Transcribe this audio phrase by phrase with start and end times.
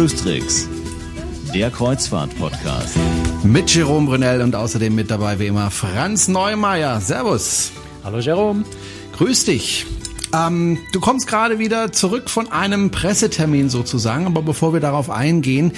[0.00, 0.66] Cruise
[1.52, 2.96] der Kreuzfahrt-Podcast.
[3.42, 7.02] Mit Jerome Brunel und außerdem mit dabei wie immer Franz Neumeier.
[7.02, 7.70] Servus.
[8.02, 8.64] Hallo Jerome.
[9.18, 9.84] Grüß dich.
[10.34, 15.72] Ähm, du kommst gerade wieder zurück von einem Pressetermin sozusagen, aber bevor wir darauf eingehen,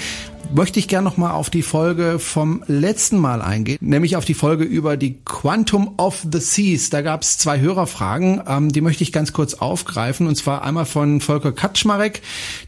[0.53, 4.33] möchte ich gerne noch mal auf die Folge vom letzten Mal eingehen, nämlich auf die
[4.33, 6.89] Folge über die Quantum of the Seas.
[6.89, 10.27] Da gab es zwei Hörerfragen, ähm, die möchte ich ganz kurz aufgreifen.
[10.27, 12.21] Und zwar einmal von Volker Kaczmarek.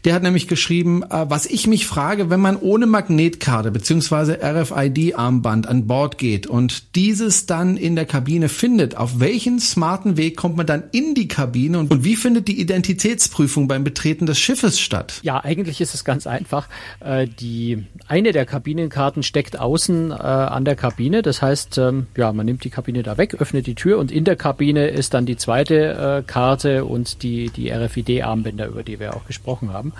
[0.04, 5.66] Der hat nämlich geschrieben, äh, was ich mich frage, wenn man ohne Magnetkarte beziehungsweise RFID-Armband
[5.66, 10.56] an Bord geht und dieses dann in der Kabine findet, auf welchen smarten Weg kommt
[10.56, 14.80] man dann in die Kabine und, und wie findet die Identitätsprüfung beim Betreten des Schiffes
[14.80, 15.20] statt?
[15.22, 16.68] Ja, eigentlich ist es ganz einfach.
[17.00, 17.75] Äh, die
[18.08, 21.22] eine der Kabinenkarten steckt außen äh, an der Kabine.
[21.22, 24.24] Das heißt, ähm, ja, man nimmt die Kabine da weg, öffnet die Tür und in
[24.24, 29.14] der Kabine ist dann die zweite äh, Karte und die, die RFID-Armbänder, über die wir
[29.14, 29.92] auch gesprochen haben.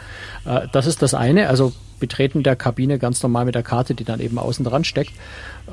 [0.44, 1.48] Äh, das ist das eine.
[1.48, 5.12] Also Betreten der Kabine ganz normal mit der Karte, die dann eben außen dran steckt.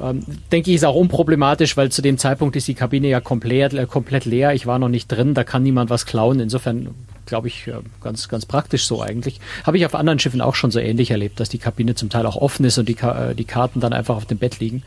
[0.01, 3.73] Ähm, denke ich, ist auch unproblematisch, weil zu dem Zeitpunkt ist die Kabine ja komplett,
[3.73, 4.53] äh, komplett leer.
[4.53, 6.39] Ich war noch nicht drin, da kann niemand was klauen.
[6.39, 6.89] Insofern
[7.25, 7.69] glaube ich,
[8.01, 9.39] ganz, ganz praktisch so eigentlich.
[9.65, 12.25] Habe ich auf anderen Schiffen auch schon so ähnlich erlebt, dass die Kabine zum Teil
[12.25, 14.83] auch offen ist und die, äh, die Karten dann einfach auf dem Bett liegen.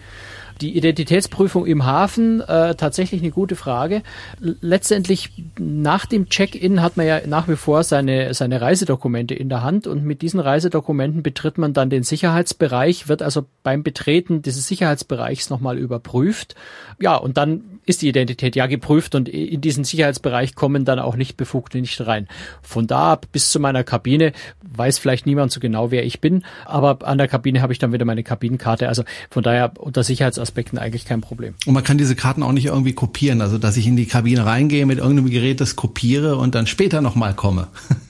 [0.61, 4.03] Die Identitätsprüfung im Hafen, äh, tatsächlich eine gute Frage.
[4.41, 9.63] Letztendlich nach dem Check-in hat man ja nach wie vor seine, seine Reisedokumente in der
[9.63, 14.67] Hand und mit diesen Reisedokumenten betritt man dann den Sicherheitsbereich, wird also beim Betreten dieses
[14.67, 16.55] Sicherheitsbereichs nochmal überprüft.
[16.99, 21.17] Ja, und dann ist die Identität ja geprüft und in diesen Sicherheitsbereich kommen dann auch
[21.17, 22.29] nicht Befugte nicht rein.
[22.61, 26.45] Von da ab bis zu meiner Kabine weiß vielleicht niemand so genau, wer ich bin,
[26.65, 28.89] aber an der Kabine habe ich dann wieder meine Kabinenkarte.
[28.89, 31.55] Also von daher unter Sicherheits Aspekten eigentlich kein Problem.
[31.67, 34.47] Und man kann diese Karten auch nicht irgendwie kopieren, also dass ich in die Kabine
[34.47, 37.69] reingehe, mit irgendeinem Gerät das kopiere und dann später nochmal komme.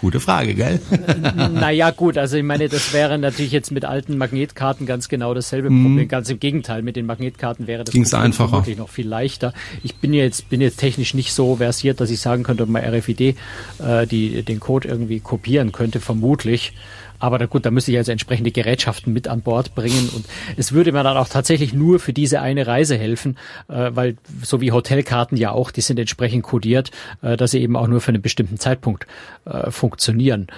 [0.00, 0.80] Gute Frage, gell?
[1.52, 5.68] naja, gut, also ich meine, das wäre natürlich jetzt mit alten Magnetkarten ganz genau dasselbe
[5.68, 5.82] mhm.
[5.82, 6.08] Problem.
[6.08, 8.52] Ganz im Gegenteil, mit den Magnetkarten wäre das Ging's einfacher.
[8.52, 9.52] wirklich noch viel leichter.
[9.82, 12.82] Ich bin jetzt, bin jetzt technisch nicht so versiert, dass ich sagen könnte, ob man
[12.82, 13.34] RFID äh,
[14.06, 16.72] die, den Code irgendwie kopieren könnte, vermutlich.
[17.20, 20.24] Aber da, gut, da müsste ich also entsprechende Gerätschaften mit an Bord bringen und
[20.56, 23.36] es würde mir dann auch tatsächlich nur für diese eine Reise helfen,
[23.68, 26.90] äh, weil so wie Hotelkarten ja auch, die sind entsprechend kodiert,
[27.22, 29.06] äh, dass sie eben auch nur für einen bestimmten Zeitpunkt
[29.44, 30.48] äh, funktionieren.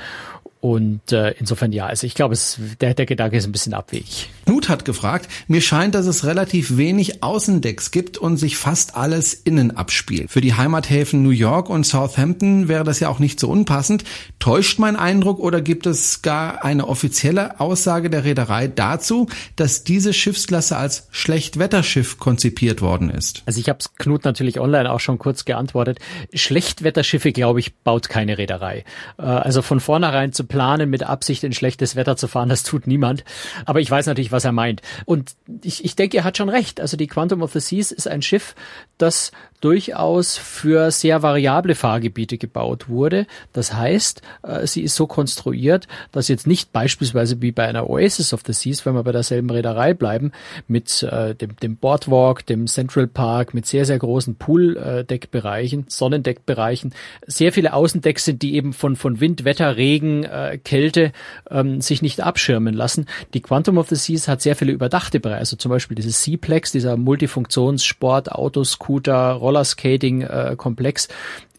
[0.62, 4.30] Und äh, insofern ja, also ich glaube, es, der, der Gedanke ist ein bisschen abwegig.
[4.46, 9.34] Knut hat gefragt, mir scheint, dass es relativ wenig Außendecks gibt und sich fast alles
[9.34, 10.30] innen abspielt.
[10.30, 14.04] Für die Heimathäfen New York und Southampton wäre das ja auch nicht so unpassend.
[14.38, 20.12] Täuscht mein Eindruck oder gibt es gar eine offizielle Aussage der Reederei dazu, dass diese
[20.12, 23.42] Schiffsklasse als Schlechtwetterschiff konzipiert worden ist?
[23.46, 25.98] Also ich habe es Knut natürlich online auch schon kurz geantwortet.
[26.32, 28.84] Schlechtwetterschiffe, glaube ich, baut keine Reederei.
[29.18, 32.86] Äh, also von vornherein zu planen, mit Absicht in schlechtes Wetter zu fahren, das tut
[32.86, 33.24] niemand.
[33.64, 34.82] Aber ich weiß natürlich, was er meint.
[35.06, 36.78] Und ich, ich denke, er hat schon recht.
[36.78, 38.54] Also die Quantum of the Seas ist ein Schiff,
[38.98, 43.26] das durchaus für sehr variable Fahrgebiete gebaut wurde.
[43.52, 48.34] Das heißt, äh, sie ist so konstruiert, dass jetzt nicht beispielsweise wie bei einer Oasis
[48.34, 50.32] of the Seas, wenn wir bei derselben Reederei bleiben,
[50.66, 56.92] mit äh, dem, dem Boardwalk, dem Central Park, mit sehr, sehr großen Pooldeckbereichen, Sonnendeckbereichen,
[57.26, 61.12] sehr viele Außendecks sind, die eben von, von Wind, Wetter, Regen, äh, Kälte
[61.50, 63.06] ähm, sich nicht abschirmen lassen.
[63.32, 66.72] Die Quantum of the Seas hat sehr viele überdachte Bereiche, also zum Beispiel dieses Seaplex,
[66.72, 71.08] dieser Multifunktionssport, Autoscooter, Rollerskating-Komplex,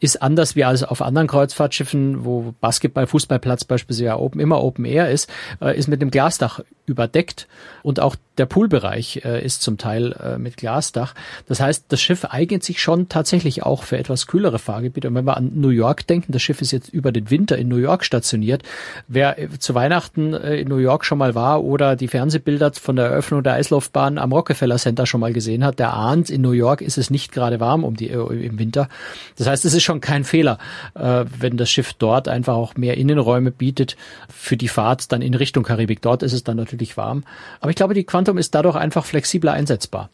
[0.04, 4.84] ist anders wie als auf anderen Kreuzfahrtschiffen, wo Basketball, Fußballplatz beispielsweise ja open, immer Open
[4.84, 5.30] Air ist,
[5.62, 7.48] äh, ist mit dem Glasdach überdeckt
[7.84, 11.14] und auch der Poolbereich äh, ist zum Teil äh, mit Glasdach.
[11.48, 15.08] Das heißt, das Schiff eignet sich schon tatsächlich auch für etwas kühlere Fahrgebiete.
[15.08, 17.68] Und wenn wir an New York denken, das Schiff ist jetzt über den Winter in
[17.68, 18.64] New York stationiert.
[19.08, 22.96] Wer äh, zu Weihnachten äh, in New York schon mal war oder die Fernsehbilder von
[22.96, 26.52] der Eröffnung der Eislaufbahn am Rockefeller Center schon mal gesehen hat, der ahnt, in New
[26.52, 28.90] York ist es nicht gerade warm um die, äh, im Winter.
[29.38, 30.58] Das heißt, es ist schon kein Fehler,
[30.96, 33.96] äh, wenn das Schiff dort einfach auch mehr Innenräume bietet
[34.30, 36.02] für die Fahrt dann in Richtung Karibik.
[36.02, 37.24] Dort ist es dann natürlich warm.
[37.60, 40.10] Aber ich glaube, die Quantum ist dadurch einfach flexibler einsetzbar.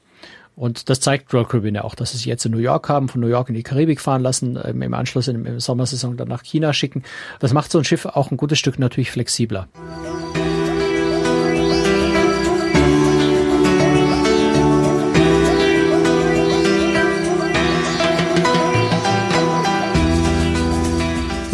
[0.56, 3.22] Und das zeigt Royal Caribbean ja auch, dass sie jetzt in New York haben, von
[3.22, 6.44] New York in die Karibik fahren lassen, ähm, im Anschluss in der Sommersaison dann nach
[6.44, 7.04] China schicken.
[7.40, 9.70] Das macht so ein Schiff auch ein gutes Stück natürlich flexibler.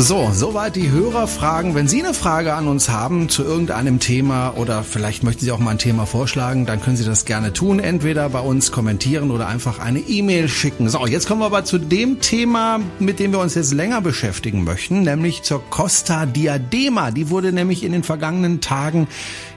[0.07, 1.73] So, soweit die Hörerfragen.
[1.73, 5.57] Wenn Sie eine Frage an uns haben zu irgendeinem Thema oder vielleicht möchten Sie auch
[5.57, 7.79] mal ein Thema vorschlagen, dann können Sie das gerne tun.
[7.79, 10.89] Entweder bei uns kommentieren oder einfach eine E-Mail schicken.
[10.89, 14.63] So, jetzt kommen wir aber zu dem Thema, mit dem wir uns jetzt länger beschäftigen
[14.63, 17.09] möchten, nämlich zur Costa Diadema.
[17.09, 19.07] Die wurde nämlich in den vergangenen Tagen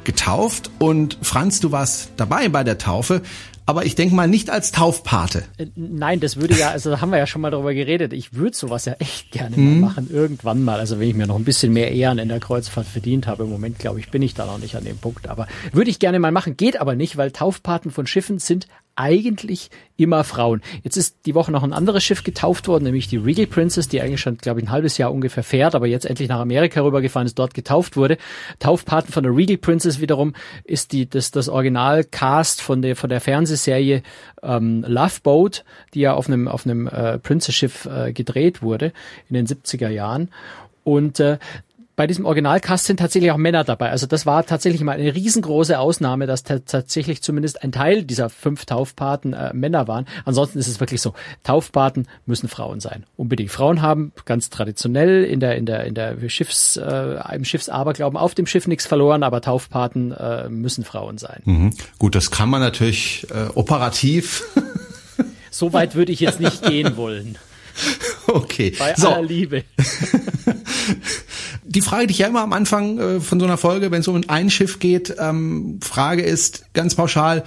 [0.08, 3.20] getauft und Franz, du warst dabei bei der Taufe
[3.69, 5.44] aber ich denke mal nicht als Taufpate.
[5.58, 8.14] Äh, nein, das würde ja, also da haben wir ja schon mal darüber geredet.
[8.14, 9.81] Ich würde sowas ja echt gerne mhm.
[9.81, 10.81] mal machen, irgendwann mal.
[10.81, 13.50] Also wenn ich mir noch ein bisschen mehr Ehren in der Kreuzfahrt verdient habe, im
[13.50, 15.28] Moment glaube ich, bin ich da noch nicht an dem Punkt.
[15.28, 18.69] Aber würde ich gerne mal machen, geht aber nicht, weil Taufpaten von Schiffen sind
[18.99, 20.61] eigentlich immer Frauen.
[20.83, 24.00] Jetzt ist die Woche noch ein anderes Schiff getauft worden, nämlich die Regal Princess, die
[24.00, 27.27] eigentlich schon, glaube ich, ein halbes Jahr ungefähr fährt, aber jetzt endlich nach Amerika rübergefahren
[27.27, 28.19] ist, dort getauft wurde.
[28.59, 30.35] Taufpaten von der Regal Princess wiederum
[30.65, 34.03] ist die, das, das Originalcast von der, von der Fernsehserie
[34.43, 35.65] ähm, Love Boat,
[35.95, 38.93] die ja auf einem, auf einem äh, Princess-Schiff äh, gedreht wurde
[39.29, 40.31] in den 70er Jahren.
[40.85, 41.39] Und äh,
[41.99, 43.91] bei diesem Originalcast sind tatsächlich auch Männer dabei.
[43.91, 48.67] Also das war tatsächlich mal eine riesengroße Ausnahme, dass tatsächlich zumindest ein Teil dieser fünf
[48.67, 50.06] Taufpaten äh, Männer waren.
[50.25, 53.05] Ansonsten ist es wirklich so, Taufpaten müssen Frauen sein.
[53.17, 53.50] Unbedingt.
[53.50, 58.37] Frauen haben ganz traditionell in der, in der, in der Schiffs, äh, im Schiffsaberglauben auf
[58.37, 61.43] dem Schiff nichts verloren, aber Taufpaten äh, müssen Frauen sein.
[61.47, 61.71] Mhm.
[61.99, 64.45] Gut, das kann man natürlich äh, operativ.
[65.50, 67.39] so weit würde ich jetzt nicht gehen wollen.
[68.29, 68.73] Okay.
[68.79, 69.09] Bei so.
[69.09, 69.65] aller Liebe.
[71.70, 74.09] Die Frage, die ich ja immer am Anfang äh, von so einer Folge, wenn es
[74.09, 77.44] um ein Schiff geht, ähm, Frage ist ganz pauschal,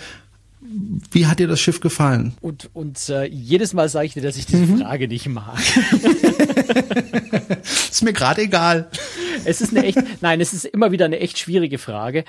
[1.11, 2.33] wie hat dir das Schiff gefallen?
[2.39, 4.79] Und, und äh, jedes Mal sage ich dir, dass ich diese mhm.
[4.79, 5.57] Frage nicht mag.
[7.63, 8.89] ist mir gerade egal.
[9.43, 12.23] Es ist eine echt, nein, es ist immer wieder eine echt schwierige Frage,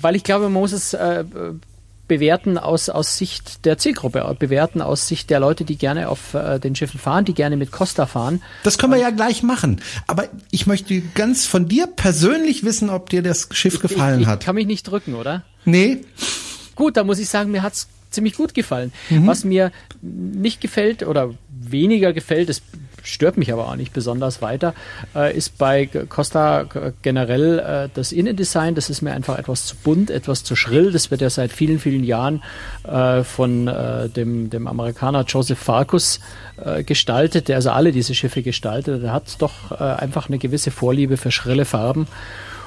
[0.00, 1.24] weil ich glaube, man muss es äh,
[2.12, 6.58] bewerten aus, aus Sicht der Zielgruppe, bewerten aus Sicht der Leute, die gerne auf äh,
[6.58, 8.42] den Schiffen fahren, die gerne mit Costa fahren.
[8.64, 9.80] Das können wir ja gleich machen.
[10.06, 14.26] Aber ich möchte ganz von dir persönlich wissen, ob dir das Schiff gefallen ich, ich,
[14.26, 14.40] hat.
[14.40, 15.42] Ich kann mich nicht drücken, oder?
[15.64, 16.00] Nee.
[16.74, 18.92] Gut, da muss ich sagen, mir hat's ziemlich gut gefallen.
[19.08, 19.26] Mhm.
[19.26, 19.72] Was mir
[20.02, 22.62] nicht gefällt oder weniger gefällt, ist
[23.02, 24.74] stört mich aber auch nicht besonders weiter,
[25.14, 26.66] äh, ist bei Costa
[27.02, 28.74] generell äh, das Innendesign.
[28.74, 30.92] Das ist mir einfach etwas zu bunt, etwas zu schrill.
[30.92, 32.42] Das wird ja seit vielen, vielen Jahren
[32.84, 36.20] äh, von äh, dem, dem Amerikaner Joseph Farkus
[36.64, 39.02] äh, gestaltet, der also alle diese Schiffe gestaltet.
[39.02, 42.06] Der hat doch äh, einfach eine gewisse Vorliebe für schrille Farben.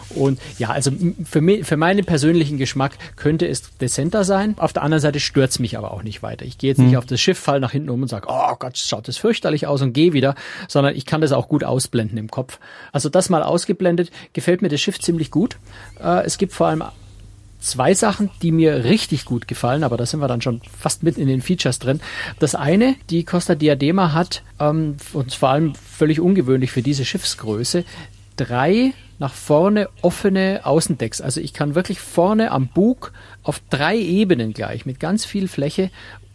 [0.09, 0.91] Und ja, also
[1.23, 4.55] für, mich, für meinen persönlichen Geschmack könnte es dezenter sein.
[4.57, 6.45] Auf der anderen Seite stört's mich aber auch nicht weiter.
[6.45, 6.97] Ich gehe jetzt nicht hm.
[6.97, 9.81] auf das Schiff, fall nach hinten um und sage, oh Gott, schaut das fürchterlich aus
[9.81, 10.35] und gehe wieder,
[10.67, 12.59] sondern ich kann das auch gut ausblenden im Kopf.
[12.91, 15.57] Also das mal ausgeblendet, gefällt mir das Schiff ziemlich gut.
[16.01, 16.83] Äh, es gibt vor allem
[17.65, 21.21] zwei Sachen, die mir richtig gut gefallen, aber da sind wir dann schon fast mitten
[21.21, 21.99] in den Features drin.
[22.39, 27.83] Das eine, die Costa Diadema hat, ähm, und vor allem völlig ungewöhnlich für diese Schiffsgröße,
[28.35, 31.21] drei nach vorne offene Außendecks.
[31.21, 35.89] Also ich kann wirklich vorne am Bug auf drei Ebenen gleich mit ganz viel Fläche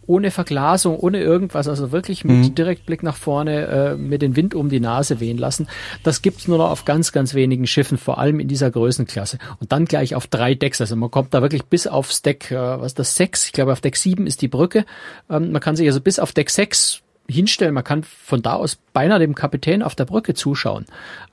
[0.07, 2.55] ohne Verglasung, ohne irgendwas, also wirklich mit mhm.
[2.55, 5.67] Direktblick nach vorne, äh, mit den Wind um die Nase wehen lassen.
[6.03, 9.37] Das gibt's nur noch auf ganz, ganz wenigen Schiffen, vor allem in dieser Größenklasse.
[9.59, 10.81] Und dann gleich auf drei Decks.
[10.81, 13.71] Also man kommt da wirklich bis aufs Deck, äh, was ist das, sechs, ich glaube
[13.71, 14.85] auf Deck sieben ist die Brücke.
[15.29, 17.73] Ähm, man kann sich also bis auf Deck sechs hinstellen.
[17.73, 20.85] Man kann von da aus beinahe dem Kapitän auf der Brücke zuschauen.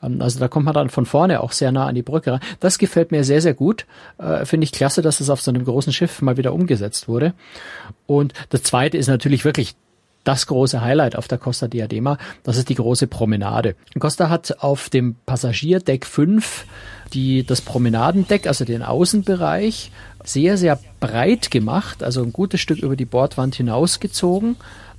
[0.02, 2.40] Ähm, also da kommt man dann von vorne auch sehr nah an die Brücke rein.
[2.60, 3.86] Das gefällt mir sehr, sehr gut.
[4.18, 7.34] Äh, Finde ich klasse, dass das auf so einem großen Schiff mal wieder umgesetzt wurde.
[8.06, 9.74] Und das zweite ist natürlich wirklich
[10.24, 13.76] das große Highlight auf der Costa Diadema, das ist die große Promenade.
[13.98, 16.66] Costa hat auf dem Passagierdeck 5
[17.14, 19.90] die, das Promenadendeck, also den Außenbereich,
[20.24, 24.56] sehr, sehr breit gemacht, also ein gutes Stück über die Bordwand hinausgezogen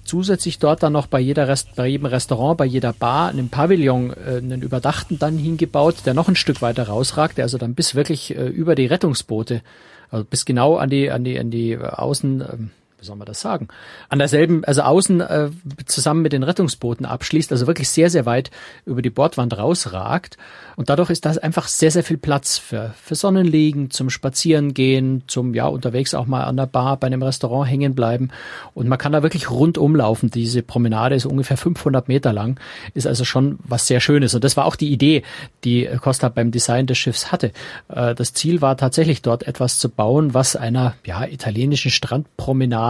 [0.09, 4.11] zusätzlich dort dann noch bei, jeder Rest, bei jedem Restaurant, bei jeder Bar einen Pavillon,
[4.11, 7.95] äh, einen überdachten dann hingebaut, der noch ein Stück weiter rausragt, der also dann bis
[7.95, 9.61] wirklich äh, über die Rettungsboote,
[10.09, 13.39] also bis genau an die, an die, an die Außen, ähm, wie soll man das
[13.39, 13.69] sagen,
[14.09, 15.49] an derselben, also außen äh,
[15.85, 18.51] zusammen mit den Rettungsbooten abschließt, also wirklich sehr, sehr weit
[18.85, 20.37] über die Bordwand rausragt.
[20.75, 25.53] Und dadurch ist das einfach sehr, sehr viel Platz für, für Sonnenliegen, zum Spazierengehen, zum,
[25.53, 28.29] ja, unterwegs auch mal an der Bar, bei einem Restaurant hängen bleiben.
[28.73, 30.29] Und man kann da wirklich rundum laufen.
[30.29, 32.59] Diese Promenade ist ungefähr 500 Meter lang,
[32.93, 34.35] ist also schon was sehr Schönes.
[34.35, 35.23] Und das war auch die Idee,
[35.63, 37.51] die Costa beim Design des Schiffs hatte.
[37.89, 42.88] Äh, das Ziel war tatsächlich dort etwas zu bauen, was einer, ja, italienischen Strandpromenade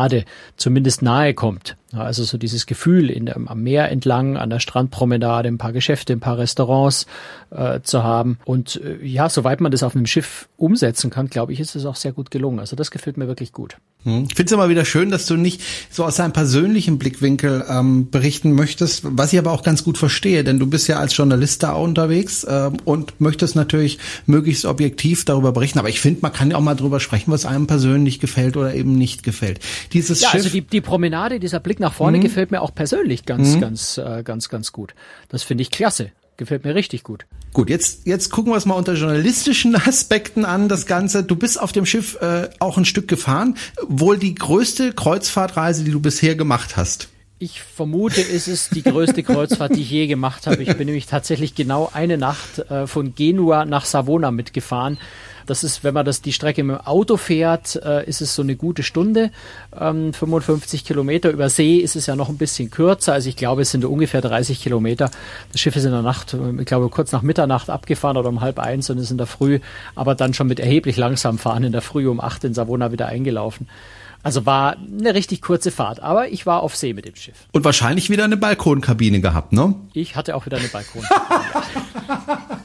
[0.58, 1.76] zumindest nahe kommt.
[1.94, 6.20] Also so dieses Gefühl in, am Meer entlang, an der Strandpromenade, ein paar Geschäfte, ein
[6.20, 7.08] paar Restaurants
[7.50, 8.38] äh, zu haben.
[8.46, 11.86] Und äh, ja, soweit man das auf einem Schiff umsetzen kann, glaube ich, ist es
[11.86, 12.60] auch sehr gut gelungen.
[12.60, 13.78] Also das gefällt mir wirklich gut.
[14.04, 14.28] Hm.
[14.30, 18.10] Ich finde es immer wieder schön, dass du nicht so aus deinem persönlichen Blickwinkel ähm,
[18.12, 21.64] berichten möchtest, was ich aber auch ganz gut verstehe, denn du bist ja als Journalist
[21.64, 25.80] da unterwegs äh, und möchtest natürlich möglichst objektiv darüber berichten.
[25.80, 28.74] Aber ich finde, man kann ja auch mal drüber sprechen, was einem persönlich gefällt oder
[28.74, 29.60] eben nicht gefällt.
[29.92, 32.22] Dieses ja, also Schiff, also die, die Promenade, dieser Blick nach vorne mhm.
[32.22, 33.62] gefällt mir auch persönlich ganz, mhm.
[33.62, 34.94] ganz, äh, ganz, ganz gut.
[35.30, 36.12] Das finde ich klasse.
[36.38, 37.26] Gefällt mir richtig gut.
[37.52, 41.24] Gut, jetzt, jetzt gucken wir es mal unter journalistischen Aspekten an, das Ganze.
[41.24, 43.56] Du bist auf dem Schiff äh, auch ein Stück gefahren.
[43.88, 47.10] Wohl die größte Kreuzfahrtreise, die du bisher gemacht hast.
[47.40, 50.62] Ich vermute, es ist die größte Kreuzfahrt, die ich je gemacht habe.
[50.62, 54.98] Ich bin nämlich tatsächlich genau eine Nacht äh, von Genua nach Savona mitgefahren.
[55.50, 58.44] Das ist, wenn man das die Strecke mit dem Auto fährt, äh, ist es so
[58.44, 59.32] eine gute Stunde.
[59.78, 63.14] Ähm, 55 Kilometer über See ist es ja noch ein bisschen kürzer.
[63.14, 65.10] Also ich glaube, es sind ungefähr 30 Kilometer.
[65.52, 68.60] Das Schiff ist in der Nacht, ich glaube, kurz nach Mitternacht abgefahren oder um halb
[68.60, 69.60] eins und ist in der Früh,
[69.96, 73.08] aber dann schon mit erheblich langsam fahren in der Früh um acht in Savona wieder
[73.08, 73.68] eingelaufen.
[74.22, 77.48] Also war eine richtig kurze Fahrt, aber ich war auf See mit dem Schiff.
[77.54, 79.76] Und wahrscheinlich wieder eine Balkonkabine gehabt, ne?
[79.94, 81.22] Ich hatte auch wieder eine Balkonkabine.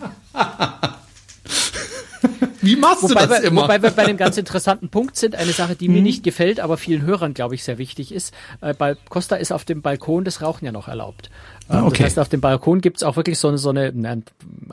[2.65, 3.63] Wie machst wobei du das wir, immer?
[3.63, 5.95] Wobei wir bei einem ganz interessanten Punkt sind, eine Sache, die mhm.
[5.95, 8.35] mir nicht gefällt, aber vielen Hörern, glaube ich, sehr wichtig ist.
[8.61, 11.31] Äh, bei Costa ist auf dem Balkon das Rauchen ja noch erlaubt.
[11.69, 11.99] Ah, ähm, okay.
[11.99, 14.17] Das heißt, auf dem Balkon gibt's auch wirklich so eine, so eine, na,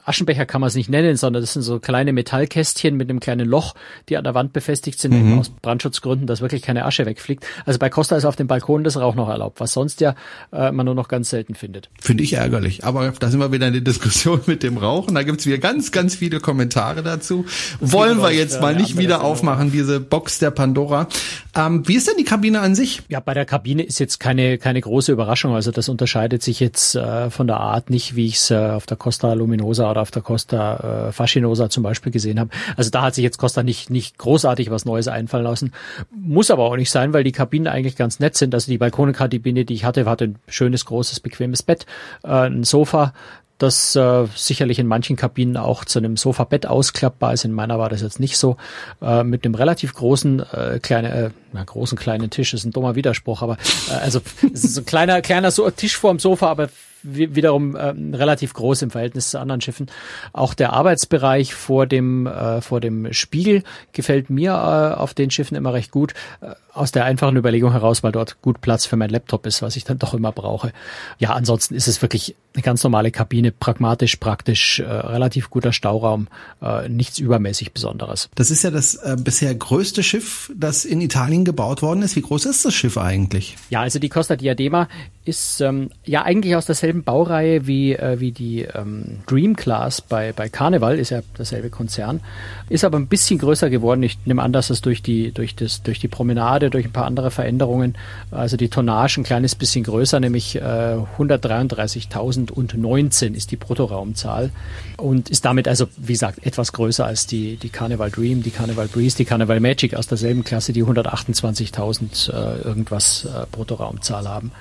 [0.06, 3.48] Aschenbecher kann man es nicht nennen, sondern das sind so kleine Metallkästchen mit einem kleinen
[3.48, 3.76] Loch,
[4.10, 5.40] die an der Wand befestigt sind, mhm.
[5.40, 7.46] aus Brandschutzgründen, dass wirklich keine Asche wegfliegt.
[7.66, 10.16] Also bei Costa ist auf dem Balkon das Rauch noch erlaubt, was sonst ja
[10.52, 11.90] äh, man nur noch ganz selten findet.
[12.00, 12.84] Finde ich ärgerlich.
[12.84, 15.16] Aber da sind wir wieder in der Diskussion mit dem Rauchen.
[15.16, 17.46] Da gibt's wieder ganz, ganz viele Kommentare dazu.
[17.80, 21.08] Das Wollen wir jetzt mal nicht wieder aufmachen, diese Box der Pandora.
[21.56, 23.02] Ähm, wie ist denn die Kabine an sich?
[23.08, 25.54] Ja, bei der Kabine ist jetzt keine, keine große Überraschung.
[25.54, 28.56] Also das unterscheidet sich jetzt jetzt äh, von der Art nicht, wie ich es äh,
[28.56, 32.50] auf der Costa Luminosa oder auf der Costa äh, Fascinosa zum Beispiel gesehen habe.
[32.76, 35.74] Also da hat sich jetzt Costa nicht, nicht großartig was Neues einfallen lassen.
[36.12, 38.54] Muss aber auch nicht sein, weil die Kabinen eigentlich ganz nett sind.
[38.54, 41.86] Also die Balkonenkabine, die ich hatte, hatte ein schönes, großes, bequemes Bett,
[42.24, 43.14] äh, ein Sofa,
[43.62, 47.46] das äh, sicherlich in manchen Kabinen auch zu einem Sofabett ausklappbar ist.
[47.46, 48.58] In meiner war das jetzt nicht so.
[49.02, 52.96] Äh, mit einem relativ großen, äh, kleine, äh, na, großen kleinen Tisch ist ein dummer
[52.96, 53.58] Widerspruch, aber
[53.90, 54.22] äh, also
[54.54, 56.70] es ist ein kleiner, kleiner so Tisch vorm Sofa, aber
[57.04, 59.88] wiederum äh, relativ groß im Verhältnis zu anderen Schiffen.
[60.34, 65.56] Auch der Arbeitsbereich vor dem äh, vor dem Spiegel gefällt mir äh, auf den Schiffen
[65.56, 66.14] immer recht gut.
[66.42, 69.76] Äh, aus der einfachen Überlegung heraus, weil dort gut Platz für mein Laptop ist, was
[69.76, 70.72] ich dann doch immer brauche.
[71.20, 76.28] Ja, ansonsten ist es wirklich eine ganz normale Kabine, pragmatisch, praktisch, äh, relativ guter Stauraum,
[76.62, 78.30] äh, nichts übermäßig Besonderes.
[78.36, 82.16] Das ist ja das äh, bisher größte Schiff, das in Italien gebaut worden ist.
[82.16, 83.56] Wie groß ist das Schiff eigentlich?
[83.70, 84.88] Ja, also die Costa Diadema
[85.24, 90.34] ist ähm, ja eigentlich aus derselben Baureihe wie, äh, wie die ähm, Dream Class bei,
[90.34, 92.22] bei Carnival, ist ja derselbe Konzern,
[92.70, 94.02] ist aber ein bisschen größer geworden.
[94.04, 97.06] Ich nehme an, dass es durch die, durch das, durch die Promenade, durch ein paar
[97.06, 97.96] andere Veränderungen,
[98.30, 104.52] also die Tonnage ein kleines bisschen größer, nämlich äh, 133.019 ist die Bruttoraumzahl
[104.98, 108.88] und ist damit also, wie gesagt, etwas größer als die, die Carnival Dream, die Carnival
[108.88, 114.52] Breeze, die Carnival Magic aus derselben Klasse, die 128.000 äh, irgendwas äh, Bruttoraumzahl haben.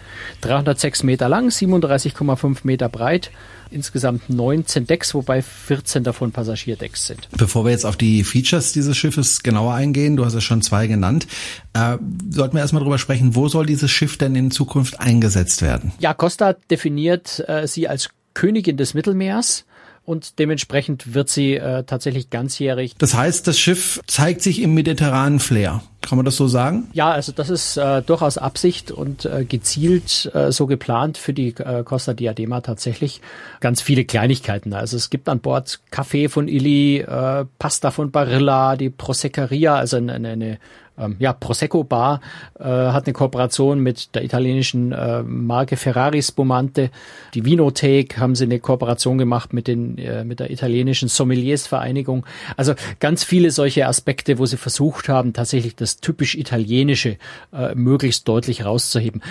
[0.41, 3.31] 306 Meter lang, 37,5 Meter breit,
[3.71, 7.29] insgesamt 19 Decks, wobei 14 davon Passagierdecks sind.
[7.37, 10.87] Bevor wir jetzt auf die Features dieses Schiffes genauer eingehen, du hast es schon zwei
[10.87, 11.27] genannt,
[11.73, 11.99] äh,
[12.31, 15.93] sollten wir erstmal drüber sprechen, wo soll dieses Schiff denn in Zukunft eingesetzt werden?
[15.99, 19.65] Ja, Costa definiert äh, sie als Königin des Mittelmeers
[20.05, 22.95] und dementsprechend wird sie äh, tatsächlich ganzjährig.
[22.99, 25.83] Das heißt, das Schiff zeigt sich im mediterranen Flair.
[26.03, 26.89] Kann man das so sagen?
[26.95, 31.49] Ja, also das ist äh, durchaus Absicht und äh, gezielt äh, so geplant für die
[31.59, 33.21] äh, Costa Diadema tatsächlich.
[33.61, 34.73] Ganz viele Kleinigkeiten.
[34.73, 39.99] Also es gibt an Bord Kaffee von Illy, äh, Pasta von Barilla, die Proseccaria, also
[39.99, 40.59] eine, eine
[41.01, 42.21] ähm, ja, Prosecco Bar
[42.59, 46.91] äh, hat eine Kooperation mit der italienischen äh, Marke Ferrari Spumante.
[47.35, 52.27] Die Vinothek haben sie eine Kooperation gemacht mit den äh, mit der italienischen Sommeliers Vereinigung.
[52.57, 57.17] Also ganz viele solche Aspekte, wo sie versucht haben, tatsächlich das typisch italienische
[57.53, 59.23] äh, möglichst deutlich rauszuheben.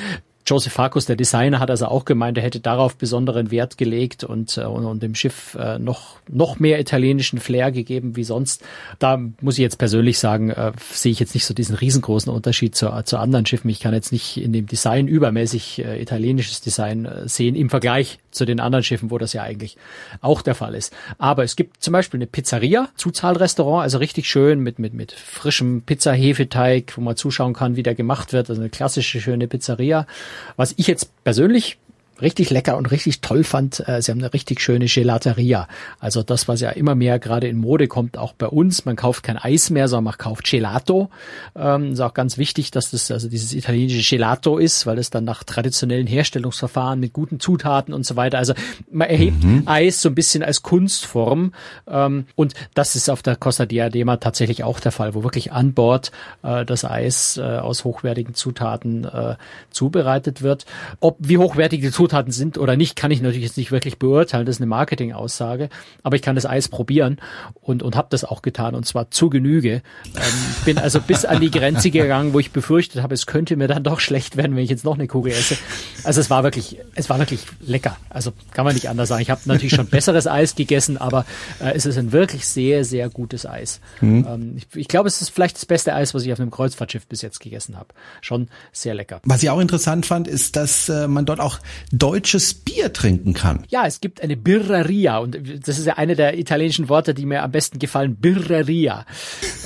[0.50, 4.58] Joseph Farkus, der Designer, hat also auch gemeint, er hätte darauf besonderen Wert gelegt und,
[4.58, 8.63] äh, und, und dem Schiff äh, noch, noch mehr italienischen Flair gegeben wie sonst.
[8.98, 12.75] Da muss ich jetzt persönlich sagen, äh, sehe ich jetzt nicht so diesen riesengroßen Unterschied
[12.75, 13.70] zu, zu anderen Schiffen.
[13.70, 18.18] Ich kann jetzt nicht in dem Design übermäßig äh, italienisches Design äh, sehen im Vergleich
[18.31, 19.77] zu den anderen Schiffen, wo das ja eigentlich
[20.21, 20.95] auch der Fall ist.
[21.17, 25.81] Aber es gibt zum Beispiel eine Pizzeria, Zuzahlrestaurant, also richtig schön mit, mit, mit frischem
[25.81, 28.50] Pizza-Hefeteig, wo man zuschauen kann, wie der gemacht wird.
[28.50, 30.07] Also eine klassische, schöne Pizzeria.
[30.55, 31.77] Was ich jetzt persönlich
[32.21, 35.67] richtig lecker und richtig toll fand, äh, sie haben eine richtig schöne Gelateria.
[35.99, 38.85] Also das, was ja immer mehr gerade in Mode kommt, auch bei uns.
[38.85, 41.09] Man kauft kein Eis mehr, sondern man kauft Gelato.
[41.55, 45.23] Ähm, ist auch ganz wichtig, dass das also dieses italienische Gelato ist, weil es dann
[45.23, 48.38] nach traditionellen Herstellungsverfahren mit guten Zutaten und so weiter.
[48.38, 48.53] Also
[48.91, 49.63] man erhebt mhm.
[49.65, 51.53] Eis so ein bisschen als Kunstform.
[51.88, 55.73] Ähm, und das ist auf der Costa Diadema tatsächlich auch der Fall, wo wirklich an
[55.73, 56.11] Bord
[56.43, 59.35] äh, das Eis äh, aus hochwertigen Zutaten äh,
[59.71, 60.65] zubereitet wird.
[60.99, 63.99] Ob wie hochwertig die Zutaten Zutaten sind oder nicht, kann ich natürlich jetzt nicht wirklich
[63.99, 64.45] beurteilen.
[64.45, 65.69] Das ist eine Marketing-Aussage.
[66.01, 67.17] Aber ich kann das Eis probieren
[67.61, 69.81] und, und habe das auch getan und zwar zu Genüge.
[70.15, 70.21] Ähm,
[70.65, 73.83] bin also bis an die Grenze gegangen, wo ich befürchtet habe, es könnte mir dann
[73.83, 75.57] doch schlecht werden, wenn ich jetzt noch eine Kugel esse.
[76.03, 77.97] Also es war wirklich, es war wirklich lecker.
[78.09, 79.21] Also kann man nicht anders sagen.
[79.21, 81.25] Ich habe natürlich schon besseres Eis gegessen, aber
[81.59, 83.79] äh, es ist ein wirklich sehr, sehr gutes Eis.
[84.01, 84.25] Mhm.
[84.27, 87.05] Ähm, ich, ich glaube, es ist vielleicht das beste Eis, was ich auf einem Kreuzfahrtschiff
[87.05, 87.89] bis jetzt gegessen habe.
[88.21, 89.21] Schon sehr lecker.
[89.25, 91.59] Was ich auch interessant fand, ist, dass äh, man dort auch
[92.00, 93.63] deutsches Bier trinken kann.
[93.70, 95.38] Ja, es gibt eine Birreria und
[95.68, 98.15] das ist ja eine der italienischen Worte, die mir am besten gefallen.
[98.15, 99.06] Birreria.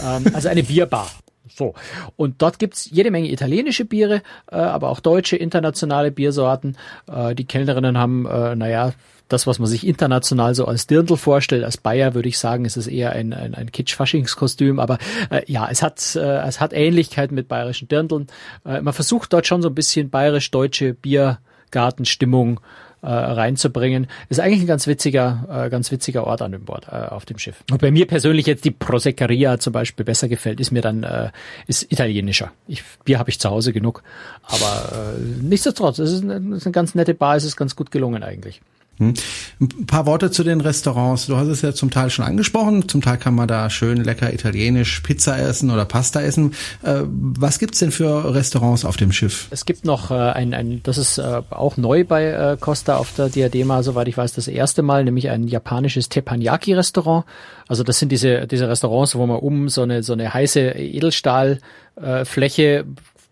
[0.03, 1.09] Ähm, also eine Bierbar.
[1.55, 1.73] So.
[2.15, 4.21] Und dort gibt's jede Menge italienische Biere,
[4.51, 6.77] äh, aber auch deutsche, internationale Biersorten.
[7.07, 8.93] Äh, die Kellnerinnen haben, äh, naja,
[9.29, 12.77] das, was man sich international so als Dirndl vorstellt, als Bayer würde ich sagen, ist
[12.77, 14.97] es eher ein, ein, ein Kitsch-Faschingskostüm, aber
[15.29, 18.27] äh, ja, es hat, äh, es hat Ähnlichkeit mit bayerischen Dirndln.
[18.65, 21.39] Äh, man versucht dort schon so ein bisschen bayerisch-deutsche Bier
[21.73, 22.61] Gartenstimmung
[23.01, 24.07] äh, reinzubringen.
[24.29, 27.37] Ist eigentlich ein ganz witziger, äh, ganz witziger Ort an dem Bord, äh, auf dem
[27.37, 27.61] Schiff.
[27.69, 31.31] Und bei mir persönlich jetzt die Proseccaria zum Beispiel besser gefällt, ist mir dann äh,
[31.67, 32.53] ist italienischer.
[32.65, 34.03] Ich, Bier habe ich zu Hause genug,
[34.43, 37.75] aber äh, nichtsdestotrotz, es ist, eine, es ist eine ganz nette Bar, es ist ganz
[37.75, 38.61] gut gelungen eigentlich.
[38.99, 39.15] Hm.
[39.59, 41.25] Ein paar Worte zu den Restaurants.
[41.25, 42.87] Du hast es ja zum Teil schon angesprochen.
[42.87, 46.53] Zum Teil kann man da schön lecker italienisch Pizza essen oder Pasta essen.
[46.83, 49.47] Äh, was gibt's denn für Restaurants auf dem Schiff?
[49.49, 53.29] Es gibt noch äh, ein, ein, das ist äh, auch neu bei Costa auf der
[53.29, 57.25] Diadema, soweit ich weiß, das erste Mal, nämlich ein japanisches Teppanyaki-Restaurant.
[57.67, 62.85] Also das sind diese, diese Restaurants, wo man um so eine, so eine heiße Edelstahlfläche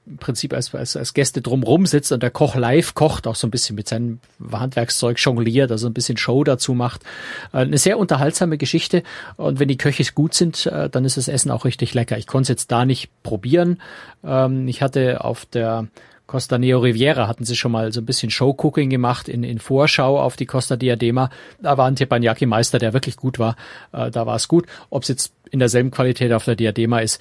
[0.08, 3.48] im Prinzip als, als, als Gäste drumrum sitzt und der Koch live kocht, auch so
[3.48, 4.20] ein bisschen mit seinem
[4.52, 7.04] Handwerkszeug jongliert, also ein bisschen Show dazu macht.
[7.54, 9.04] Äh, eine sehr unterhaltsame Geschichte
[9.38, 12.18] und wenn die Köche gut sind, äh, dann ist das Essen auch richtig lecker.
[12.18, 13.82] Ich konnte es jetzt da nicht probieren.
[14.24, 15.88] Ähm, ich hatte auf der
[16.32, 20.18] Costa Neo Riviera hatten sie schon mal so ein bisschen Showcooking gemacht in, in Vorschau
[20.18, 21.30] auf die Costa Diadema.
[21.62, 23.58] Da war ein Teppanyaki-Meister, der wirklich gut war.
[23.92, 24.66] Äh, da war es gut.
[24.90, 27.20] Ob es jetzt in derselben Qualität auf der Diadema ist,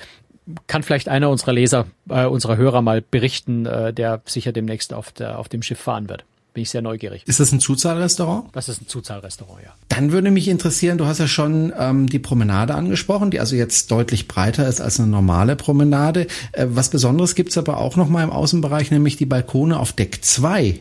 [0.67, 5.13] kann vielleicht einer unserer Leser, äh, unserer Hörer mal berichten, äh, der sicher demnächst auf,
[5.13, 6.25] der, auf dem Schiff fahren wird.
[6.53, 7.23] Bin ich sehr neugierig.
[7.27, 8.49] Ist das ein Zuzahlrestaurant?
[8.53, 9.71] Das ist ein Zuzahlrestaurant, ja.
[9.89, 13.91] Dann würde mich interessieren, du hast ja schon ähm, die Promenade angesprochen, die also jetzt
[13.93, 16.27] deutlich breiter ist als eine normale Promenade.
[16.53, 20.25] Äh, was Besonderes gibt's aber auch noch mal im Außenbereich, nämlich die Balkone auf Deck
[20.25, 20.81] 2.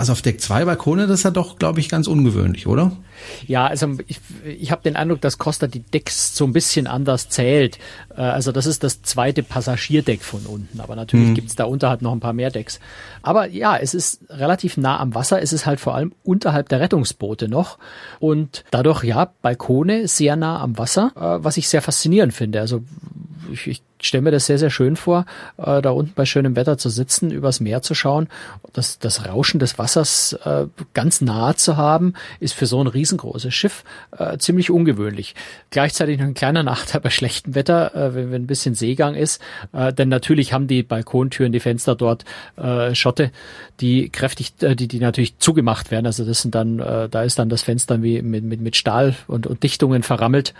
[0.00, 2.92] Also auf Deck 2 Balkone, das ist ja doch, glaube ich, ganz ungewöhnlich, oder?
[3.46, 7.28] Ja, also ich, ich habe den Eindruck, dass Costa die Decks so ein bisschen anders
[7.28, 7.78] zählt.
[8.16, 11.34] Äh, also das ist das zweite Passagierdeck von unten, aber natürlich mhm.
[11.34, 12.80] gibt's da unterhalb noch ein paar mehr Decks.
[13.20, 16.80] Aber ja, es ist relativ nah am Wasser, es ist halt vor allem unterhalb der
[16.80, 17.76] Rettungsboote noch
[18.20, 22.62] und dadurch ja Balkone sehr nah am Wasser, äh, was ich sehr faszinierend finde.
[22.62, 22.82] Also
[23.52, 25.26] ich, ich stelle mir das sehr, sehr schön vor,
[25.58, 28.28] äh, da unten bei schönem Wetter zu sitzen, übers Meer zu schauen.
[28.72, 33.54] Das, das Rauschen des Wassers äh, ganz nah zu haben, ist für so ein riesengroßes
[33.54, 33.84] Schiff
[34.16, 35.34] äh, ziemlich ungewöhnlich.
[35.70, 39.40] Gleichzeitig noch ein kleiner Nachteil bei schlechtem Wetter, äh, wenn, wenn ein bisschen Seegang ist.
[39.72, 42.24] Äh, denn natürlich haben die Balkontüren, die Fenster dort
[42.56, 43.30] äh, Schotte,
[43.80, 46.06] die kräftig, äh, die, die natürlich zugemacht werden.
[46.06, 49.14] Also das sind dann, äh, da ist dann das Fenster wie mit, mit, mit Stahl
[49.26, 50.54] und, und Dichtungen verrammelt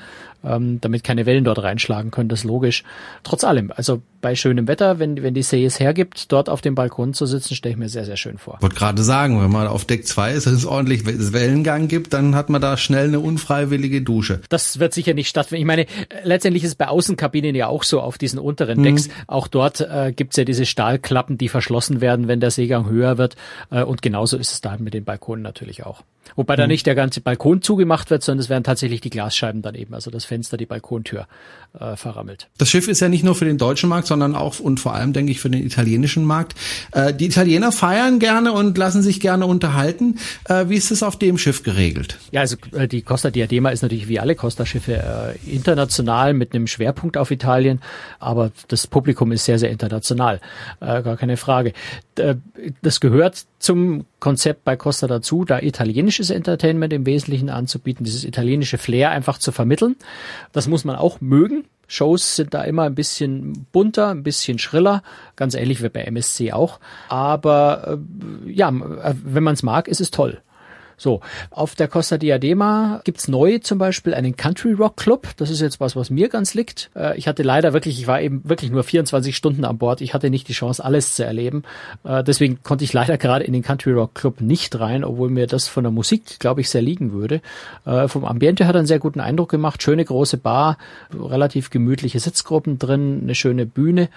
[0.44, 2.84] ähm, damit keine Wellen dort reinschlagen können, das ist logisch.
[3.22, 6.74] Trotz allem, also bei schönem Wetter, wenn, wenn die See es hergibt, dort auf dem
[6.74, 8.56] Balkon zu sitzen, stelle ich mir sehr, sehr schön vor.
[8.56, 12.12] Ich wollte gerade sagen, wenn man auf Deck 2 ist, dass es ordentlich Wellengang gibt,
[12.12, 14.40] dann hat man da schnell eine unfreiwillige Dusche.
[14.48, 15.60] Das wird sicher nicht stattfinden.
[15.60, 15.86] Ich meine,
[16.22, 19.08] letztendlich ist es bei Außenkabinen ja auch so auf diesen unteren Decks.
[19.08, 19.12] Mhm.
[19.26, 23.36] Auch dort äh, gibt ja diese Stahlklappen, die verschlossen werden, wenn der Seegang höher wird.
[23.70, 26.02] Äh, und genauso ist es da mit den Balkonen natürlich auch.
[26.36, 26.70] Wobei da mhm.
[26.70, 30.10] nicht der ganze Balkon zugemacht wird, sondern es werden tatsächlich die Glasscheiben dann eben, also
[30.10, 31.26] das Fenster, die Balkontür
[31.78, 32.48] äh, verrammelt.
[32.58, 35.12] Das Schiff ist ja nicht nur für den deutschen Markt, sondern auch und vor allem,
[35.12, 36.54] denke ich, für den italienischen Markt.
[36.90, 40.18] Äh, die Italiener feiern gerne und lassen sich gerne unterhalten.
[40.46, 42.18] Äh, wie ist es auf dem Schiff geregelt?
[42.32, 46.66] Ja, also äh, die Costa Diadema ist natürlich wie alle Costa-Schiffe äh, international mit einem
[46.66, 47.80] Schwerpunkt auf Italien,
[48.18, 50.40] aber das Publikum ist sehr, sehr international,
[50.80, 51.72] äh, gar keine Frage.
[52.16, 52.34] Äh,
[52.82, 58.76] das gehört zum Konzept bei Costa dazu, da italienisches Entertainment im Wesentlichen anzubieten, dieses italienische
[58.76, 59.94] Flair einfach zu vermitteln.
[60.52, 61.64] Das muss man auch mögen.
[61.90, 65.02] Shows sind da immer ein bisschen bunter, ein bisschen schriller,
[65.34, 66.78] ganz ähnlich wie bei MSC auch.
[67.08, 67.98] Aber
[68.46, 70.40] äh, ja, wenn man es mag, ist es toll.
[71.00, 75.28] So, auf der Costa Diadema gibt's neu zum Beispiel einen Country Rock Club.
[75.38, 76.90] Das ist jetzt was, was mir ganz liegt.
[76.94, 80.02] Äh, ich hatte leider wirklich, ich war eben wirklich nur 24 Stunden an Bord.
[80.02, 81.62] Ich hatte nicht die Chance, alles zu erleben.
[82.04, 85.46] Äh, deswegen konnte ich leider gerade in den Country Rock Club nicht rein, obwohl mir
[85.46, 87.40] das von der Musik, glaube ich, sehr liegen würde.
[87.86, 89.82] Äh, vom Ambiente hat er einen sehr guten Eindruck gemacht.
[89.82, 90.76] Schöne große Bar,
[91.18, 94.10] relativ gemütliche Sitzgruppen drin, eine schöne Bühne.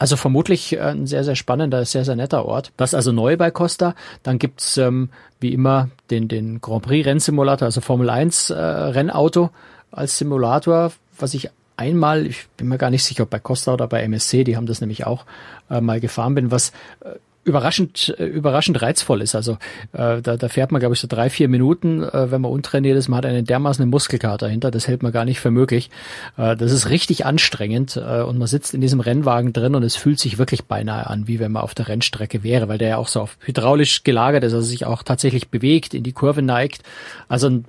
[0.00, 2.72] Also vermutlich ein sehr, sehr spannender, sehr, sehr netter Ort.
[2.78, 3.94] Das ist also neu bei Costa.
[4.22, 5.10] Dann gibt's ähm,
[5.40, 9.50] wie immer den, den Grand Prix Rennsimulator, also Formel 1 äh, Rennauto
[9.90, 13.88] als Simulator, was ich einmal, ich bin mir gar nicht sicher, ob bei Costa oder
[13.88, 15.26] bei MSC, die haben das nämlich auch
[15.68, 17.10] äh, mal gefahren bin, was äh,
[17.44, 19.34] überraschend, äh, überraschend reizvoll ist.
[19.34, 19.52] Also
[19.92, 22.96] äh, da, da fährt man, glaube ich, so drei, vier Minuten, äh, wenn man untrainiert
[22.96, 23.08] ist.
[23.08, 25.90] Man hat einen dermaßen Muskelkater dahinter, das hält man gar nicht für möglich.
[26.36, 29.96] Äh, das ist richtig anstrengend äh, und man sitzt in diesem Rennwagen drin und es
[29.96, 32.96] fühlt sich wirklich beinahe an, wie wenn man auf der Rennstrecke wäre, weil der ja
[32.98, 36.82] auch so auf hydraulisch gelagert ist, also sich auch tatsächlich bewegt, in die Kurve neigt.
[37.28, 37.64] Also eine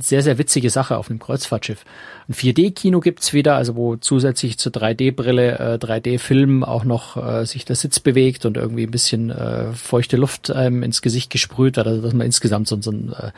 [0.00, 1.84] sehr, sehr witzige Sache auf einem Kreuzfahrtschiff.
[2.28, 7.64] Ein 4D-Kino gibt's wieder, also wo zusätzlich zur 3D-Brille, äh, 3D-Film auch noch äh, sich
[7.64, 12.00] der Sitz bewegt und irgendwie ein bisschen äh, feuchte Luft ähm, ins Gesicht gesprüht also
[12.00, 13.30] dass man insgesamt so, so ein, äh,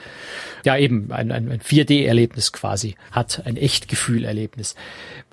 [0.65, 4.75] ja eben ein, ein, ein 4D-Erlebnis quasi hat, ein Echtgefühl-Erlebnis.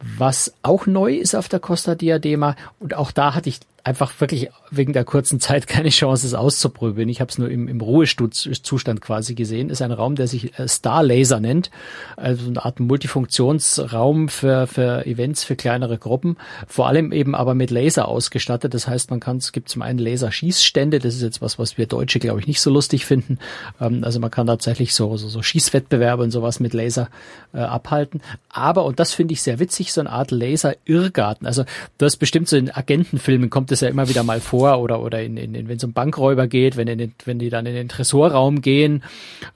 [0.02, 4.50] Was auch neu ist auf der Costa Diadema und auch da hatte ich einfach wirklich
[4.72, 7.10] wegen der kurzen Zeit keine Chance, es auszuprobieren.
[7.10, 9.70] Ich habe es nur im, im Ruhezustand quasi gesehen.
[9.70, 11.70] Ist ein Raum, der sich äh, Star Laser nennt,
[12.16, 17.72] also eine Art Multifunktionsraum für, für Events für kleinere Gruppen, vor allem eben aber mit
[17.72, 18.74] Laser ausgestattet.
[18.74, 21.86] Das heißt, man kann, es gibt zum einen Laserschießstände, das ist jetzt was, was wir
[21.86, 23.38] Deutsche, glaube ich, nicht so lustig finden.
[23.82, 27.10] Ähm, also man kann tatsächlich so, so, so Schießwettbewerbe und sowas mit Laser
[27.54, 28.22] äh, abhalten.
[28.50, 31.46] Aber, und das finde ich sehr witzig, so eine Art Laser-Irrgarten.
[31.46, 31.66] Also
[31.98, 35.22] du hast bestimmt so in Agentenfilmen kommt es ja immer wieder mal vor oder oder
[35.22, 37.76] in, in, in wenn es um Bankräuber geht, wenn in den, wenn die dann in
[37.76, 39.04] den Tresorraum gehen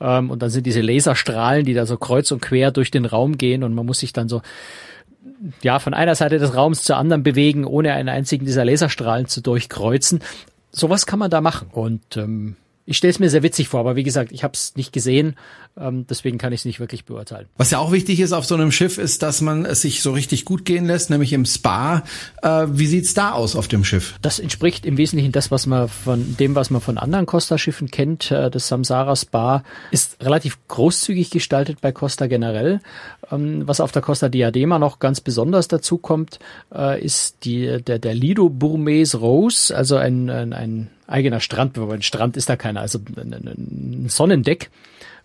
[0.02, 3.38] ähm, und dann sind diese Laserstrahlen, die da so kreuz und quer durch den Raum
[3.38, 4.42] gehen und man muss sich dann so
[5.62, 9.42] ja von einer Seite des Raums zur anderen bewegen, ohne einen einzigen dieser Laserstrahlen zu
[9.42, 10.22] durchkreuzen.
[10.72, 13.96] Sowas kann man da machen und ähm, ich stelle es mir sehr witzig vor, aber
[13.98, 15.36] wie gesagt, ich habe es nicht gesehen,
[15.80, 17.48] ähm, deswegen kann ich es nicht wirklich beurteilen.
[17.58, 20.12] Was ja auch wichtig ist auf so einem Schiff, ist, dass man es sich so
[20.12, 22.04] richtig gut gehen lässt, nämlich im Spa.
[22.42, 24.16] Äh, wie sieht's da aus auf dem Schiff?
[24.22, 28.32] Das entspricht im Wesentlichen das, was man von dem, was man von anderen Costa-Schiffen kennt.
[28.32, 32.82] Äh, das Samsara Spa ist relativ großzügig gestaltet bei Costa generell.
[33.32, 36.40] Ähm, was auf der Costa Diadema noch ganz besonders dazu kommt,
[36.74, 41.94] äh, ist die, der, der Lido Bourmes Rose, also ein, ein, ein eigener Strand, aber
[41.94, 44.70] ein Strand ist da keiner, also ein Sonnendeck,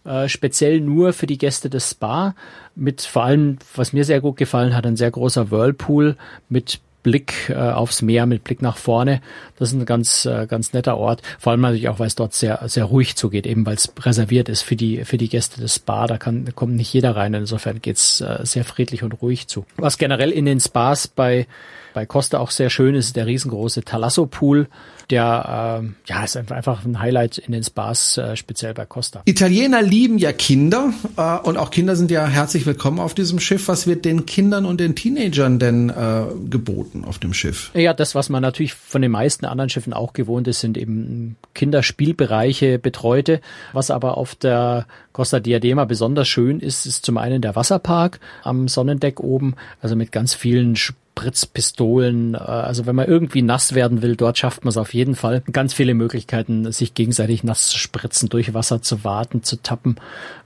[0.04, 2.34] äh, speziell nur für die Gäste des Spa,
[2.74, 6.16] mit vor allem, was mir sehr gut gefallen hat, ein sehr großer Whirlpool
[6.48, 9.20] mit Blick äh, aufs Meer, mit Blick nach vorne.
[9.58, 11.22] Das ist ein ganz, äh, ganz netter Ort.
[11.38, 14.48] Vor allem natürlich auch, weil es dort sehr, sehr ruhig zugeht, eben weil es reserviert
[14.48, 16.06] ist für die, für die Gäste des Spa.
[16.06, 17.34] Da kann, kommt nicht jeder rein.
[17.34, 19.66] Insofern geht's äh, sehr friedlich und ruhig zu.
[19.76, 21.46] Was generell in den Spas bei
[21.94, 24.68] bei Costa auch sehr schön ist der riesengroße Talasso Pool,
[25.10, 29.22] der äh, ja ist einfach ein Highlight in den Spas, äh, speziell bei Costa.
[29.24, 33.68] Italiener lieben ja Kinder äh, und auch Kinder sind ja herzlich willkommen auf diesem Schiff.
[33.68, 37.70] Was wird den Kindern und den Teenagern denn äh, geboten auf dem Schiff?
[37.74, 41.36] Ja, das, was man natürlich von den meisten anderen Schiffen auch gewohnt ist, sind eben
[41.54, 43.40] Kinderspielbereiche, betreute.
[43.72, 48.68] Was aber auf der Costa Diadema besonders schön ist, ist zum einen der Wasserpark am
[48.68, 50.76] Sonnendeck oben, also mit ganz vielen
[51.12, 52.34] Spritzpistolen.
[52.34, 55.42] Äh, also wenn man irgendwie nass werden will, dort schafft man es auf jeden Fall.
[55.52, 59.96] Ganz viele Möglichkeiten, sich gegenseitig nass zu spritzen, durch Wasser zu warten, zu tappen.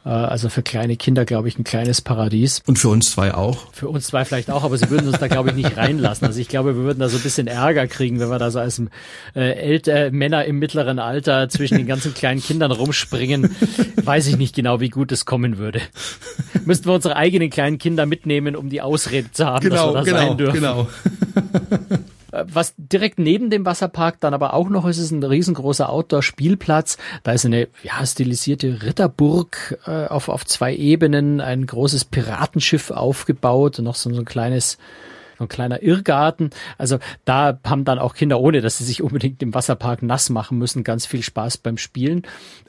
[0.06, 2.62] Äh, also für kleine Kinder, glaube ich, ein kleines Paradies.
[2.66, 3.72] Und für uns zwei auch?
[3.72, 6.26] Für uns zwei vielleicht auch, aber sie würden uns da, glaube ich, nicht reinlassen.
[6.26, 8.60] Also ich glaube, wir würden da so ein bisschen Ärger kriegen, wenn wir da so
[8.60, 8.80] als
[9.34, 13.56] äh, älter Männer im mittleren Alter zwischen den ganzen kleinen Kindern rumspringen.
[14.02, 15.80] Weiß ich nicht genau, wie gut es kommen würde.
[16.64, 20.12] Müssten wir unsere eigenen kleinen Kinder mitnehmen, um die Ausrede zu haben, genau, dass wir
[20.12, 20.54] da genau, sein dürfen.
[20.54, 20.88] Genau.
[21.90, 21.98] Äh,
[22.44, 26.98] was direkt neben dem Wasserpark dann aber auch noch ist, ist ein riesengroßer Outdoor-Spielplatz.
[27.22, 33.78] Da ist eine ja, stilisierte Ritterburg äh, auf, auf zwei Ebenen, ein großes Piratenschiff aufgebaut
[33.78, 34.78] und noch so, so ein kleines
[35.38, 36.50] ein kleiner Irrgarten.
[36.78, 40.56] Also da haben dann auch Kinder, ohne dass sie sich unbedingt im Wasserpark nass machen
[40.56, 42.22] müssen, ganz viel Spaß beim Spielen.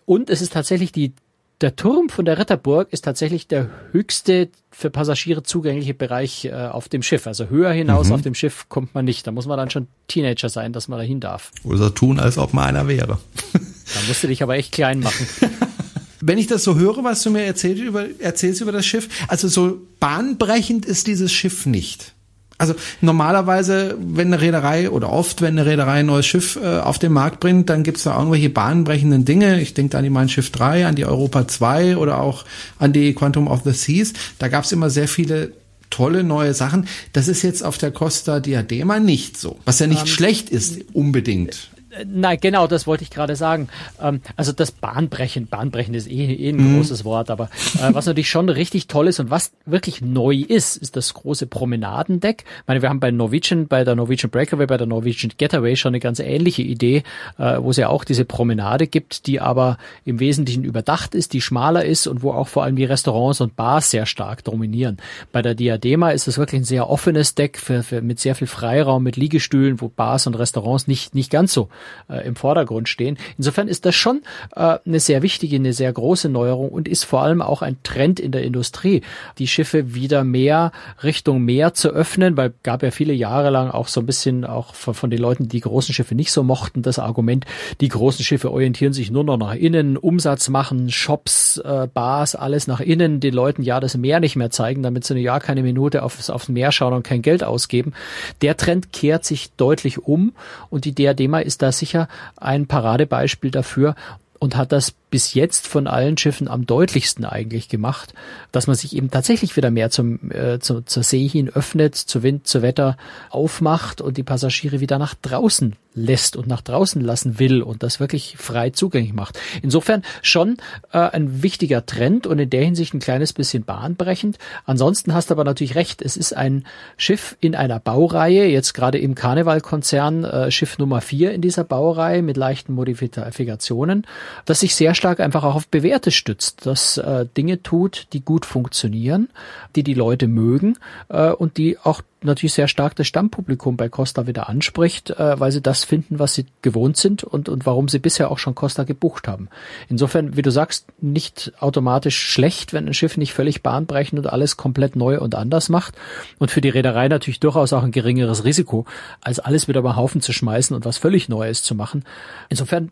[0.06, 1.14] Und es ist tatsächlich die
[1.62, 6.88] der Turm von der Ritterburg ist tatsächlich der höchste für Passagiere zugängliche Bereich äh, auf
[6.88, 7.26] dem Schiff.
[7.26, 8.14] Also höher hinaus mhm.
[8.14, 9.26] auf dem Schiff kommt man nicht.
[9.26, 11.52] Da muss man dann schon Teenager sein, dass man dahin darf.
[11.64, 13.18] Oder so tun, als ob man einer wäre.
[13.54, 15.28] da musst du dich aber echt klein machen.
[16.22, 19.48] Wenn ich das so höre, was du mir erzählst über, erzählst über das Schiff, also
[19.48, 22.14] so bahnbrechend ist dieses Schiff nicht.
[22.58, 26.98] Also normalerweise, wenn eine Reederei oder oft, wenn eine Reederei ein neues Schiff äh, auf
[26.98, 29.62] den Markt bringt, dann gibt's da irgendwelche bahnbrechenden Dinge.
[29.62, 32.46] Ich denke da an die Mein Schiff 3, an die Europa 2 oder auch
[32.80, 34.14] an die Quantum of the Seas.
[34.40, 35.52] Da gab's immer sehr viele
[35.90, 36.88] tolle neue Sachen.
[37.14, 39.60] Das ist jetzt auf der Costa Diadema nicht so.
[39.66, 41.70] Was ja nicht ähm, schlecht ist, unbedingt.
[42.06, 43.70] Nein, genau, das wollte ich gerade sagen.
[44.02, 46.78] Ähm, also das Bahnbrechen, Bahnbrechen ist eh, eh ein mhm.
[46.78, 50.78] großes Wort, aber äh, was natürlich schon richtig toll ist und was wirklich neu ist,
[50.78, 52.44] ist das große Promenadendeck.
[52.48, 55.92] Ich meine, wir haben bei Norwegian, bei der Norwegian Breakaway, bei der Norwegian Getaway schon
[55.92, 57.04] eine ganz ähnliche Idee,
[57.38, 61.42] äh, wo es ja auch diese Promenade gibt, die aber im Wesentlichen überdacht ist, die
[61.42, 64.98] schmaler ist und wo auch vor allem die Restaurants und Bars sehr stark dominieren.
[65.32, 68.48] Bei der Diadema ist es wirklich ein sehr offenes Deck für, für, mit sehr viel
[68.48, 71.70] Freiraum, mit Liegestühlen, wo Bars und Restaurants nicht, nicht ganz so
[72.10, 73.18] äh, im Vordergrund stehen.
[73.38, 74.22] Insofern ist das schon
[74.56, 78.20] äh, eine sehr wichtige, eine sehr große Neuerung und ist vor allem auch ein Trend
[78.20, 79.02] in der Industrie,
[79.38, 80.72] die Schiffe wieder mehr
[81.04, 84.74] Richtung Meer zu öffnen, weil gab ja viele Jahre lang auch so ein bisschen auch
[84.74, 87.46] von, von den Leuten, die großen Schiffe nicht so mochten, das Argument,
[87.82, 92.68] die großen Schiffe orientieren sich nur noch nach innen, Umsatz machen, Shops, äh, Bars, alles
[92.68, 95.64] nach innen, den Leuten ja das Meer nicht mehr zeigen, damit sie eine Jahr keine
[95.64, 97.94] Minute aufs, aufs Meer schauen und kein Geld ausgeben.
[98.42, 100.34] Der Trend kehrt sich deutlich um
[100.70, 103.96] und die Diadema ist da sicher ein Paradebeispiel dafür
[104.40, 108.14] und hat das bis jetzt von allen Schiffen am deutlichsten eigentlich gemacht,
[108.52, 112.24] dass man sich eben tatsächlich wieder mehr zum, äh, zu, zur See hin öffnet, zu
[112.24, 112.98] Wind, zu Wetter
[113.30, 118.00] aufmacht und die Passagiere wieder nach draußen lässt und nach draußen lassen will und das
[118.00, 119.40] wirklich frei zugänglich macht.
[119.62, 120.58] Insofern schon
[120.92, 124.38] äh, ein wichtiger Trend und in der Hinsicht ein kleines bisschen bahnbrechend.
[124.66, 126.66] Ansonsten hast du aber natürlich recht, es ist ein
[126.98, 132.22] Schiff in einer Baureihe, jetzt gerade im Karnevalkonzern äh, Schiff Nummer vier in dieser Baureihe
[132.22, 134.06] mit leichten Modifikationen,
[134.46, 138.46] das sich sehr stark einfach auch auf Bewährte stützt, das äh, Dinge tut, die gut
[138.46, 139.30] funktionieren,
[139.76, 140.78] die die Leute mögen
[141.10, 145.52] äh, und die auch natürlich sehr stark das Stammpublikum bei Costa wieder anspricht, äh, weil
[145.52, 148.84] sie das finden, was sie gewohnt sind und, und warum sie bisher auch schon Costa
[148.84, 149.50] gebucht haben.
[149.88, 154.58] Insofern, wie du sagst, nicht automatisch schlecht, wenn ein Schiff nicht völlig bahnbrechend und alles
[154.58, 155.96] komplett neu und anders macht.
[156.40, 158.86] Und für die Reederei natürlich durchaus auch ein geringeres Risiko,
[159.22, 162.04] als alles wieder mal Haufen zu schmeißen und was völlig Neues zu machen.
[162.50, 162.92] Insofern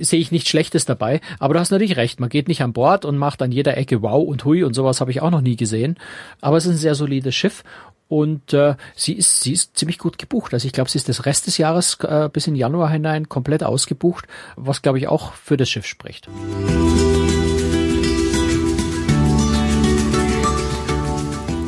[0.00, 1.20] sehe ich nichts Schlechtes dabei.
[1.38, 4.02] Aber du hast natürlich recht, man geht nicht an Bord und macht an jeder Ecke
[4.02, 5.96] Wow und Hui und sowas habe ich auch noch nie gesehen.
[6.40, 7.64] Aber es ist ein sehr solides Schiff
[8.08, 10.54] und äh, sie ist sie ist ziemlich gut gebucht.
[10.54, 13.64] Also ich glaube, sie ist das Rest des Jahres äh, bis in Januar hinein komplett
[13.64, 16.28] ausgebucht, was glaube ich auch für das Schiff spricht.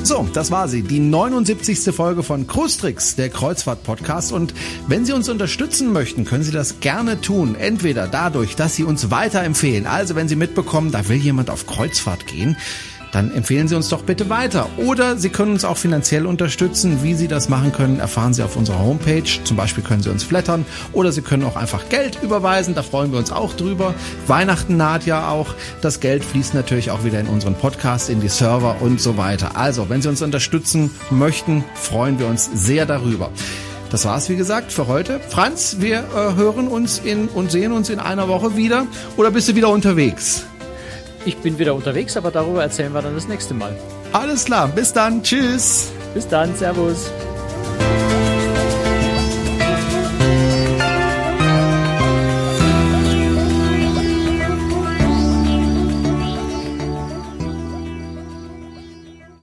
[0.08, 1.94] So, das war sie, die 79.
[1.94, 4.32] Folge von Krustrix, der Kreuzfahrt-Podcast.
[4.32, 4.54] Und
[4.86, 7.54] wenn Sie uns unterstützen möchten, können Sie das gerne tun.
[7.54, 9.86] Entweder dadurch, dass Sie uns weiterempfehlen.
[9.86, 12.56] Also, wenn Sie mitbekommen, da will jemand auf Kreuzfahrt gehen,
[13.12, 14.68] dann empfehlen Sie uns doch bitte weiter.
[14.76, 17.02] Oder Sie können uns auch finanziell unterstützen.
[17.02, 19.24] Wie Sie das machen können, erfahren Sie auf unserer Homepage.
[19.44, 22.74] Zum Beispiel können Sie uns flattern oder Sie können auch einfach Geld überweisen.
[22.74, 23.94] Da freuen wir uns auch drüber.
[24.26, 25.54] Weihnachten naht ja auch.
[25.80, 29.56] Das Geld fließt natürlich auch wieder in unseren Podcast, in die Server und so weiter.
[29.56, 33.30] Also, wenn Sie uns unterstützen möchten, freuen wir uns sehr darüber.
[33.90, 35.18] Das war's, wie gesagt, für heute.
[35.28, 38.86] Franz, wir äh, hören uns in und sehen uns in einer Woche wieder.
[39.16, 40.44] Oder bist du wieder unterwegs?
[41.28, 43.76] Ich bin wieder unterwegs, aber darüber erzählen wir dann das nächste Mal.
[44.14, 45.92] Alles klar, bis dann, tschüss.
[46.14, 47.10] Bis dann, Servus.